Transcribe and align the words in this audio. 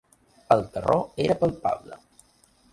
El 0.55 0.63
terror 0.77 1.21
era 1.27 1.37
palpable. 1.45 2.03